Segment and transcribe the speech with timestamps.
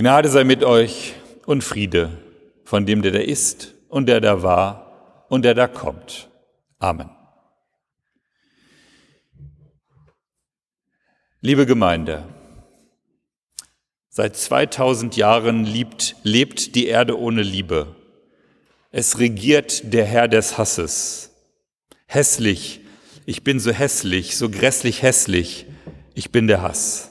[0.00, 1.12] Gnade sei mit euch
[1.44, 2.16] und Friede
[2.64, 6.30] von dem, der da ist und der da war und der da kommt.
[6.78, 7.10] Amen.
[11.42, 12.24] Liebe Gemeinde,
[14.08, 17.94] seit 2000 Jahren liebt, lebt die Erde ohne Liebe.
[18.92, 21.30] Es regiert der Herr des Hasses.
[22.06, 22.80] Hässlich,
[23.26, 25.66] ich bin so hässlich, so grässlich hässlich,
[26.14, 27.09] ich bin der Hass.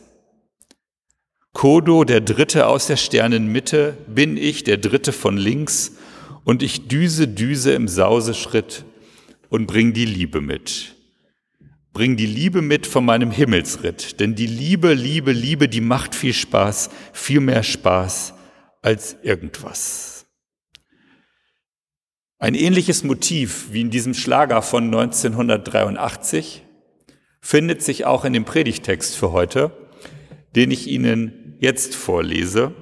[1.59, 5.91] Kodo, der Dritte aus der Sternenmitte, bin ich, der Dritte von links,
[6.45, 8.85] und ich düse, düse im Sauseschritt
[9.49, 10.95] und bring die Liebe mit.
[11.91, 16.31] Bring die Liebe mit von meinem Himmelsritt, denn die Liebe, Liebe, Liebe, die macht viel
[16.31, 18.35] Spaß, viel mehr Spaß
[18.81, 20.27] als irgendwas.
[22.37, 26.63] Ein ähnliches Motiv wie in diesem Schlager von 1983
[27.41, 29.73] findet sich auch in dem Predigtext für heute,
[30.55, 32.73] den ich Ihnen jetzt vorlese,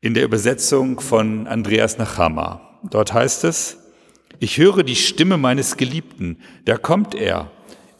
[0.00, 2.80] in der Übersetzung von Andreas Nachama.
[2.90, 3.78] Dort heißt es,
[4.38, 7.50] ich höre die Stimme meines Geliebten, da kommt er,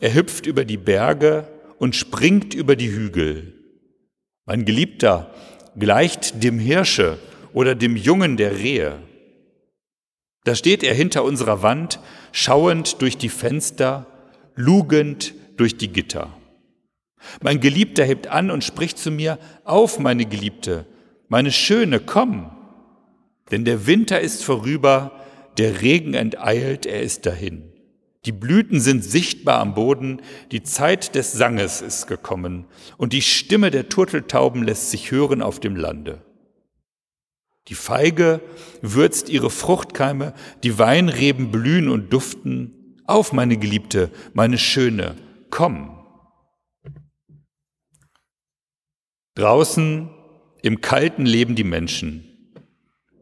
[0.00, 1.46] er hüpft über die Berge
[1.78, 3.54] und springt über die Hügel.
[4.46, 5.34] Mein Geliebter
[5.78, 7.18] gleicht dem Hirsche
[7.52, 9.02] oder dem Jungen der Rehe.
[10.44, 12.00] Da steht er hinter unserer Wand,
[12.32, 14.06] schauend durch die Fenster,
[14.54, 16.34] lugend durch die Gitter.
[17.42, 20.86] Mein Geliebter hebt an und spricht zu mir, auf, meine Geliebte,
[21.28, 22.50] meine Schöne, komm.
[23.50, 25.12] Denn der Winter ist vorüber,
[25.58, 27.70] der Regen enteilt, er ist dahin.
[28.26, 30.20] Die Blüten sind sichtbar am Boden,
[30.52, 32.66] die Zeit des Sanges ist gekommen,
[32.98, 36.22] und die Stimme der Turteltauben lässt sich hören auf dem Lande.
[37.68, 38.40] Die Feige
[38.82, 42.96] würzt ihre Fruchtkeime, die Weinreben blühen und duften.
[43.06, 45.16] Auf, meine Geliebte, meine Schöne,
[45.50, 45.99] komm.
[49.40, 50.10] Draußen
[50.60, 52.28] im Kalten leben die Menschen.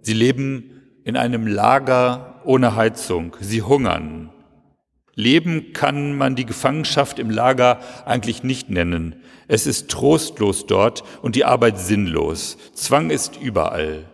[0.00, 3.36] Sie leben in einem Lager ohne Heizung.
[3.38, 4.30] Sie hungern.
[5.14, 9.22] Leben kann man die Gefangenschaft im Lager eigentlich nicht nennen.
[9.47, 12.59] Es ist trostlos dort und die Arbeit sinnlos.
[12.72, 14.04] Zwang ist überall.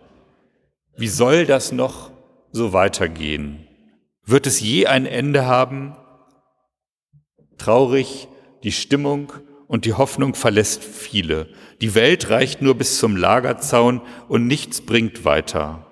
[0.95, 2.11] Wie soll das noch
[2.51, 3.67] so weitergehen?
[4.23, 5.95] Wird es je ein Ende haben?
[7.57, 8.27] Traurig
[8.61, 9.33] die Stimmung
[9.67, 11.49] und die Hoffnung verlässt viele.
[11.81, 15.87] Die Welt reicht nur bis zum Lagerzaun und nichts bringt weiter.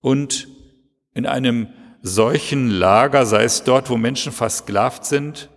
[0.00, 0.48] Und
[1.14, 1.68] in einem
[2.02, 5.50] solchen Lager, sei es dort, wo Menschen versklavt sind,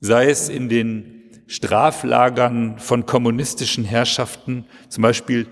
[0.00, 1.14] sei es in den
[1.46, 5.46] Straflagern von kommunistischen Herrschaften, zum Beispiel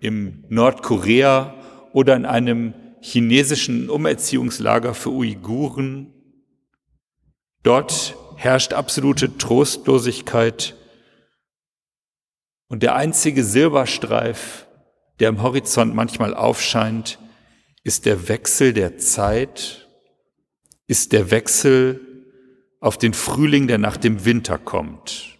[0.00, 1.54] im Nordkorea
[1.92, 6.12] oder in einem chinesischen Umerziehungslager für Uiguren.
[7.62, 10.76] Dort herrscht absolute Trostlosigkeit
[12.68, 14.66] und der einzige Silberstreif,
[15.20, 17.18] der am Horizont manchmal aufscheint,
[17.84, 19.88] ist der Wechsel der Zeit,
[20.86, 22.00] ist der Wechsel
[22.80, 25.38] auf den Frühling, der nach dem Winter kommt.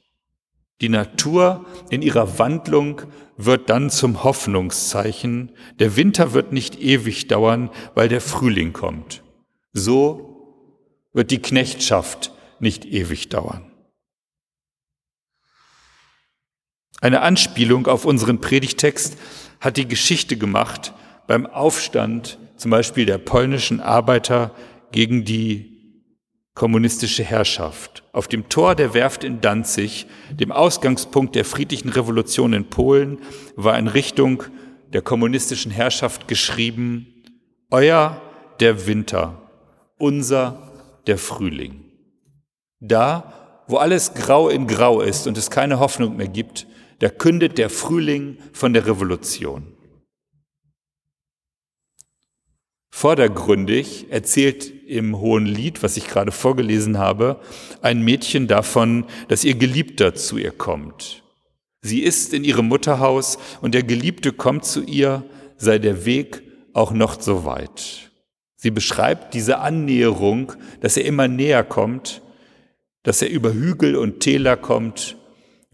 [0.80, 3.02] Die Natur in ihrer Wandlung
[3.36, 5.52] wird dann zum Hoffnungszeichen.
[5.78, 9.22] Der Winter wird nicht ewig dauern, weil der Frühling kommt.
[9.72, 13.70] So wird die Knechtschaft nicht ewig dauern.
[17.00, 19.18] Eine Anspielung auf unseren Predigtext
[19.60, 20.94] hat die Geschichte gemacht
[21.26, 24.54] beim Aufstand zum Beispiel der polnischen Arbeiter
[24.92, 25.76] gegen die
[26.54, 28.02] kommunistische Herrschaft.
[28.12, 33.18] Auf dem Tor der Werft in Danzig, dem Ausgangspunkt der friedlichen Revolution in Polen,
[33.56, 34.42] war in Richtung
[34.92, 37.12] der kommunistischen Herrschaft geschrieben,
[37.70, 38.22] Euer
[38.60, 39.42] der Winter,
[39.98, 40.72] unser
[41.06, 41.85] der Frühling.
[42.80, 46.66] Da, wo alles grau in grau ist und es keine Hoffnung mehr gibt,
[47.00, 49.76] da kündet der Frühling von der Revolution.
[52.90, 57.40] Vordergründig erzählt im Hohen Lied, was ich gerade vorgelesen habe,
[57.82, 61.22] ein Mädchen davon, dass ihr Geliebter zu ihr kommt.
[61.82, 65.24] Sie ist in ihrem Mutterhaus und der Geliebte kommt zu ihr,
[65.58, 68.10] sei der Weg auch noch so weit.
[68.56, 72.22] Sie beschreibt diese Annäherung, dass er immer näher kommt,
[73.06, 75.16] dass er über Hügel und Täler kommt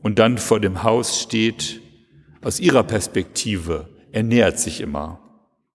[0.03, 1.81] und dann vor dem Haus steht.
[2.43, 5.19] Aus ihrer Perspektive, er nähert sich immer.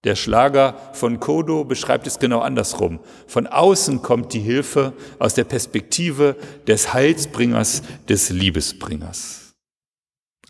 [0.04, 3.00] Der Schlager von Kodo beschreibt es genau andersrum.
[3.26, 6.36] Von außen kommt die Hilfe aus der Perspektive
[6.68, 9.56] des Heilsbringers, des Liebesbringers.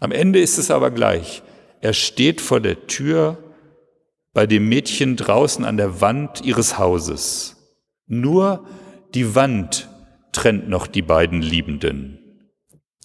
[0.01, 1.42] Am Ende ist es aber gleich.
[1.80, 3.38] Er steht vor der Tür
[4.33, 7.56] bei dem Mädchen draußen an der Wand ihres Hauses.
[8.07, 8.68] Nur
[9.13, 9.88] die Wand
[10.37, 12.19] trennt noch die beiden Liebenden.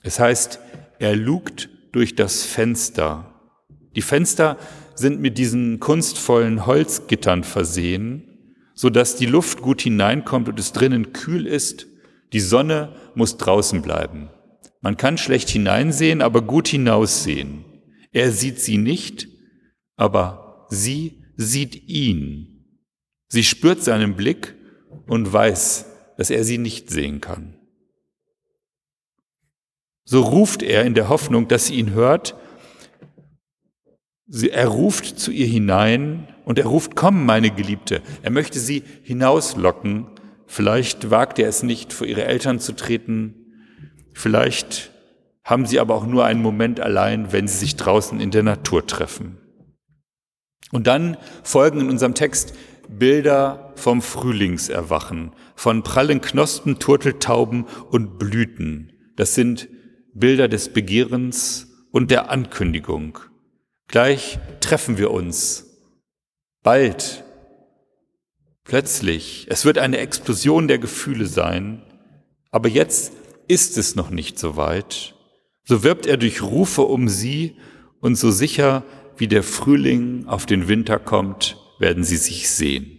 [0.03, 0.61] Es heißt,
[0.99, 3.41] er lugt durch das Fenster
[3.97, 4.59] Die Fenster
[4.95, 11.15] sind mit diesen kunstvollen Holzgittern versehen, so dass die Luft gut hineinkommt und es drinnen
[11.15, 11.87] kühl ist.
[12.35, 14.29] Die Sonne muss draußen bleiben.
[14.83, 17.65] Man kann schlecht hineinsehen, aber gut hinaussehen.
[18.13, 19.27] Er sieht sie nicht,
[19.97, 22.67] aber sie sieht ihn.
[23.29, 24.55] Sie spürt seinen Blick
[25.07, 27.55] und weiß, dass er sie nicht sehen kann.
[30.05, 32.37] So ruft er in der Hoffnung, dass sie ihn hört.
[34.29, 38.03] Er ruft zu ihr hinein und er ruft, komm, meine Geliebte.
[38.23, 40.07] Er möchte sie hinauslocken.
[40.47, 43.35] Vielleicht wagt er es nicht, vor ihre Eltern zu treten.
[44.13, 44.91] Vielleicht
[45.45, 48.87] haben sie aber auch nur einen Moment allein, wenn sie sich draußen in der Natur
[48.87, 49.39] treffen.
[50.71, 52.55] Und dann folgen in unserem Text
[52.89, 58.93] Bilder vom Frühlingserwachen, von prallen Knospen, Turteltauben und Blüten.
[59.17, 59.69] Das sind
[60.15, 63.19] Bilder des Begehrens und der Ankündigung.
[63.89, 65.67] Gleich treffen wir uns.
[66.63, 67.25] Bald.
[68.65, 69.47] Plötzlich.
[69.51, 71.83] Es wird eine Explosion der Gefühle sein.
[72.51, 73.13] Aber jetzt
[73.49, 75.15] ist es noch nicht so weit.
[75.65, 77.57] So wirbt er durch Rufe um sie
[78.01, 78.85] und so sicher
[79.17, 82.99] wie der Frühling auf den Winter kommt, werden sie sich sehen.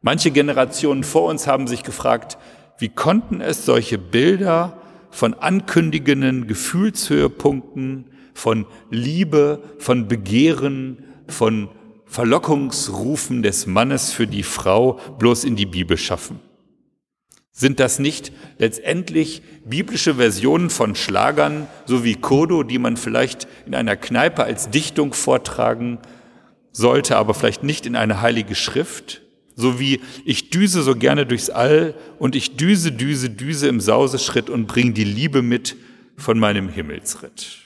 [0.00, 2.38] Manche Generationen vor uns haben sich gefragt,
[2.78, 4.80] wie konnten es solche Bilder
[5.10, 8.04] von ankündigenden Gefühlshöhepunkten,
[8.34, 11.68] von Liebe, von Begehren, von
[12.06, 16.38] Verlockungsrufen des Mannes für die Frau bloß in die Bibel schaffen?
[17.58, 23.74] Sind das nicht letztendlich biblische Versionen von Schlagern, so wie Kodo, die man vielleicht in
[23.74, 25.98] einer Kneipe als Dichtung vortragen
[26.70, 29.22] sollte, aber vielleicht nicht in eine heilige Schrift?
[29.56, 34.50] So wie ich düse so gerne durchs All und ich düse, düse, düse im Sauseschritt
[34.50, 35.74] und bring die Liebe mit
[36.16, 37.58] von meinem Himmelsritt.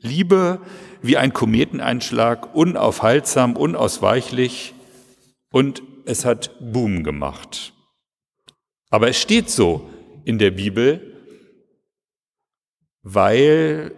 [0.00, 0.60] Liebe
[1.02, 4.74] wie ein Kometeneinschlag, unaufhaltsam, unausweichlich
[5.52, 7.75] und es hat Boom gemacht.
[8.90, 9.88] Aber es steht so
[10.24, 11.00] in der Bibel,
[13.02, 13.92] weil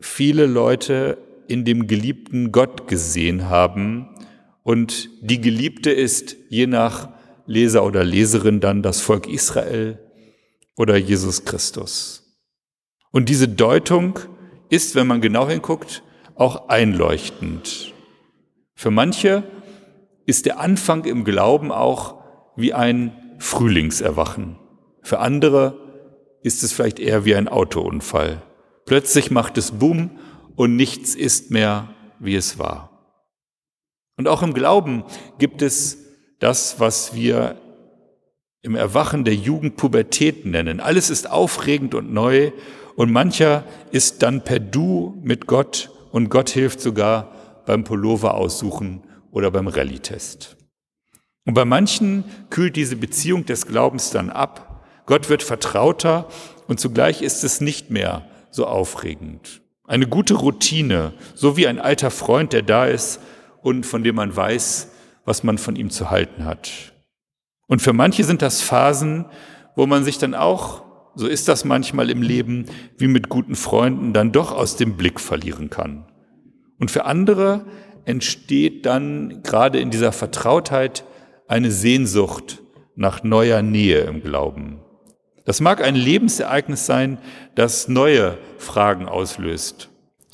[0.00, 1.18] viele Leute
[1.48, 4.14] in dem geliebten Gott gesehen haben
[4.62, 7.08] und die Geliebte ist je nach
[7.46, 9.98] Leser oder Leserin dann das Volk Israel
[10.76, 12.38] oder Jesus Christus.
[13.10, 14.18] Und diese Deutung
[14.68, 16.02] ist, wenn man genau hinguckt,
[16.34, 17.94] auch einleuchtend.
[18.74, 19.42] Für manche
[20.26, 22.22] ist der Anfang im Glauben auch
[22.54, 24.58] wie ein Frühlingserwachen.
[25.02, 25.78] Für andere
[26.42, 28.42] ist es vielleicht eher wie ein Autounfall.
[28.84, 30.10] Plötzlich macht es Boom
[30.56, 32.88] und nichts ist mehr, wie es war.
[34.16, 35.04] Und auch im Glauben
[35.38, 35.98] gibt es
[36.40, 37.56] das, was wir
[38.62, 40.80] im Erwachen der Jugendpubertät nennen.
[40.80, 42.52] Alles ist aufregend und neu
[42.96, 47.32] und mancher ist dann per Du mit Gott und Gott hilft sogar
[47.66, 50.57] beim Pullover aussuchen oder beim Rallye-Test.
[51.48, 54.84] Und bei manchen kühlt diese Beziehung des Glaubens dann ab.
[55.06, 56.28] Gott wird vertrauter
[56.66, 59.62] und zugleich ist es nicht mehr so aufregend.
[59.86, 63.20] Eine gute Routine, so wie ein alter Freund, der da ist
[63.62, 64.90] und von dem man weiß,
[65.24, 66.92] was man von ihm zu halten hat.
[67.66, 69.24] Und für manche sind das Phasen,
[69.74, 70.82] wo man sich dann auch,
[71.14, 72.66] so ist das manchmal im Leben,
[72.98, 76.04] wie mit guten Freunden, dann doch aus dem Blick verlieren kann.
[76.78, 77.64] Und für andere
[78.04, 81.04] entsteht dann gerade in dieser Vertrautheit
[81.48, 82.62] eine Sehnsucht
[82.94, 84.80] nach neuer Nähe im Glauben.
[85.44, 87.18] Das mag ein Lebensereignis sein,
[87.54, 89.88] das neue Fragen auslöst.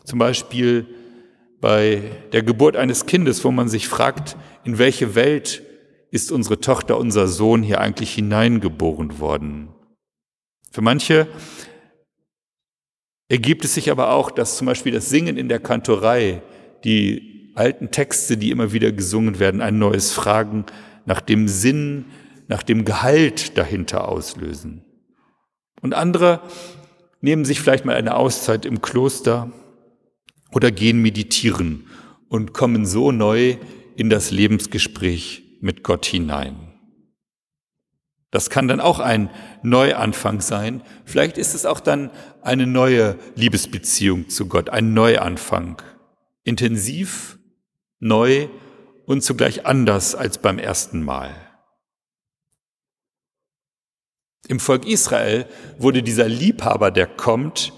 [0.05, 0.87] Zum Beispiel
[1.61, 2.03] bei
[2.33, 5.63] der Geburt eines Kindes, wo man sich fragt, in welche Welt
[6.11, 9.69] ist unsere Tochter, unser Sohn hier eigentlich hineingeboren worden?
[10.73, 11.29] Für manche
[13.29, 16.43] ergibt es sich aber auch, dass zum Beispiel das Singen in der Kantorei,
[16.83, 20.67] die alten Texte, die immer wieder gesungen werden, ein neues Fragen
[21.07, 22.07] nach dem Sinn,
[22.49, 24.85] nach dem Gehalt dahinter auslösen.
[25.81, 26.41] Und andere
[27.21, 29.53] nehmen sich vielleicht mal eine Auszeit im Kloster
[30.53, 31.87] oder gehen meditieren
[32.29, 33.57] und kommen so neu
[33.97, 36.57] in das Lebensgespräch mit Gott hinein.
[38.31, 39.31] Das kann dann auch ein
[39.63, 40.83] Neuanfang sein.
[41.05, 42.11] Vielleicht ist es auch dann
[42.43, 45.81] eine neue Liebesbeziehung zu Gott, ein Neuanfang.
[46.43, 47.39] Intensiv,
[48.01, 48.49] neu
[49.07, 51.35] und zugleich anders als beim ersten Mal.
[54.49, 55.47] Im Volk Israel
[55.79, 57.73] wurde dieser Liebhaber, der kommt,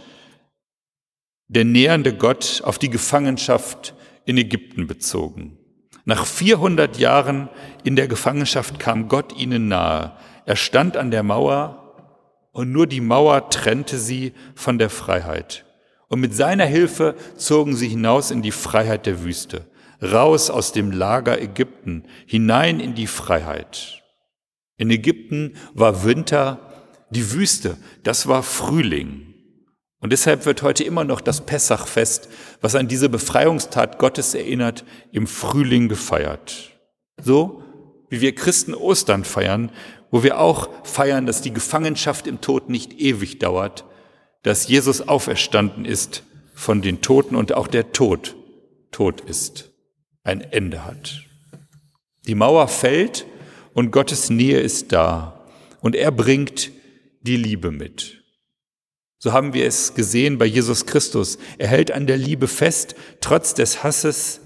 [1.48, 5.58] der nähernde Gott auf die Gefangenschaft in Ägypten bezogen.
[6.04, 7.48] Nach 400 Jahren
[7.84, 10.16] in der Gefangenschaft kam Gott ihnen nahe.
[10.44, 12.12] Er stand an der Mauer
[12.52, 15.64] und nur die Mauer trennte sie von der Freiheit.
[16.08, 19.66] Und mit seiner Hilfe zogen sie hinaus in die Freiheit der Wüste,
[20.02, 24.02] raus aus dem Lager Ägypten, hinein in die Freiheit.
[24.76, 26.58] In Ägypten war Winter,
[27.10, 29.34] die Wüste, das war Frühling.
[30.00, 32.28] Und deshalb wird heute immer noch das Pessachfest,
[32.60, 36.72] was an diese Befreiungstat Gottes erinnert, im Frühling gefeiert.
[37.22, 37.62] So
[38.08, 39.72] wie wir Christen Ostern feiern,
[40.10, 43.84] wo wir auch feiern, dass die Gefangenschaft im Tod nicht ewig dauert,
[44.42, 46.22] dass Jesus auferstanden ist
[46.54, 48.36] von den Toten und auch der Tod
[48.92, 49.72] tot ist,
[50.26, 51.22] ein Ende hat.
[52.26, 53.26] Die Mauer fällt
[53.74, 55.46] und Gottes Nähe ist da
[55.80, 56.70] und er bringt
[57.22, 58.22] die Liebe mit.
[59.18, 61.38] So haben wir es gesehen bei Jesus Christus.
[61.58, 64.40] Er hält an der Liebe fest, trotz des Hasses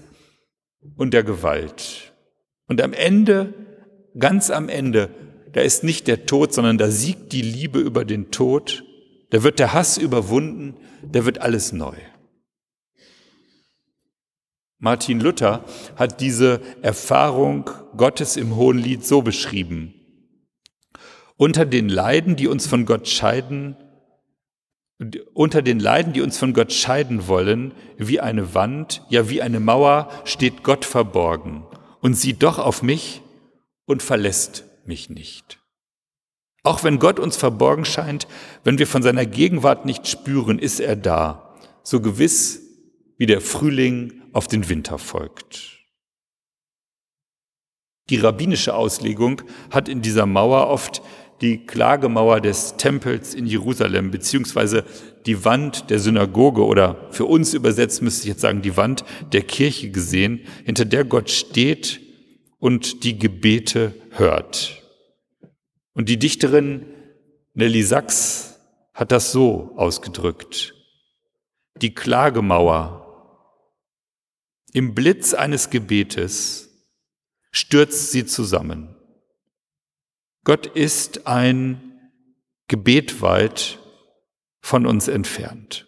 [0.95, 2.13] und der Gewalt.
[2.67, 3.53] Und am Ende,
[4.17, 5.09] ganz am Ende,
[5.51, 8.85] da ist nicht der Tod, sondern da siegt die Liebe über den Tod
[9.31, 10.75] da wird der Hass überwunden,
[11.09, 11.95] da wird alles neu.
[14.81, 15.63] Martin Luther
[15.95, 19.93] hat diese Erfahrung Gottes im Hohen Lied so beschrieben.
[21.37, 23.77] Unter den Leiden, die uns von Gott scheiden,
[25.33, 29.59] unter den Leiden, die uns von Gott scheiden wollen, wie eine Wand, ja wie eine
[29.59, 31.63] Mauer, steht Gott verborgen
[32.01, 33.21] und sieht doch auf mich
[33.85, 35.59] und verlässt mich nicht.
[36.63, 38.27] Auch wenn Gott uns verborgen scheint,
[38.63, 42.63] wenn wir von seiner Gegenwart nicht spüren, ist er da, so gewiss
[43.17, 45.79] wie der Frühling auf den Winter folgt.
[48.09, 51.01] Die rabbinische Auslegung hat in dieser Mauer oft
[51.41, 54.83] die Klagemauer des Tempels in Jerusalem, beziehungsweise
[55.25, 59.41] die Wand der Synagoge oder für uns übersetzt müsste ich jetzt sagen die Wand der
[59.41, 61.99] Kirche gesehen, hinter der Gott steht
[62.59, 64.83] und die Gebete hört.
[65.93, 66.85] Und die Dichterin
[67.53, 68.59] Nelly Sachs
[68.93, 70.75] hat das so ausgedrückt.
[71.81, 73.00] Die Klagemauer
[74.73, 76.69] im Blitz eines Gebetes
[77.51, 78.95] stürzt sie zusammen.
[80.43, 81.99] Gott ist ein
[82.67, 83.79] Gebet weit
[84.61, 85.87] von uns entfernt.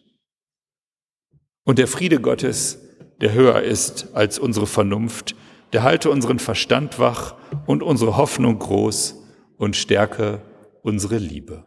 [1.64, 2.80] Und der Friede Gottes,
[3.22, 5.36] der höher ist als unsere Vernunft,
[5.72, 7.36] der halte unseren Verstand wach
[7.66, 9.24] und unsere Hoffnung groß
[9.58, 10.42] und stärke
[10.84, 11.64] unsere Liebe.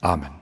[0.00, 0.37] Amen.